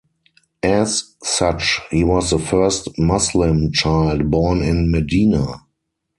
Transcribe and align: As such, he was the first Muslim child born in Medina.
As 0.63 1.13
such, 1.23 1.79
he 1.91 2.03
was 2.03 2.31
the 2.31 2.39
first 2.39 2.89
Muslim 2.97 3.71
child 3.71 4.31
born 4.31 4.63
in 4.63 4.89
Medina. 4.89 5.61